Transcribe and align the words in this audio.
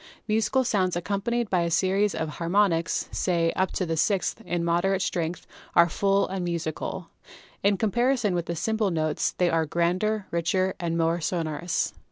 Musical 0.27 0.63
sounds 0.63 0.95
accompanied 0.95 1.47
by 1.47 1.59
a 1.61 1.69
series 1.69 2.15
of 2.15 2.27
har 2.27 2.49
monics, 2.49 3.07
say 3.13 3.51
up 3.55 3.69
to 3.71 3.85
the 3.85 3.95
sixth, 3.95 4.41
in 4.47 4.65
moderate 4.65 5.03
strength 5.03 5.45
are 5.75 5.87
full 5.89 6.27
and 6.27 6.43
musical. 6.43 7.09
In 7.61 7.77
comparison 7.77 8.33
with 8.33 8.57
simple 8.57 8.91
tones 8.91 9.35
they 9.37 9.51
are 9.51 9.67
grander, 9.67 10.25
richer 10.31 10.73
and 10.79 10.97
more 10.97 11.21
sonorous. 11.21 11.93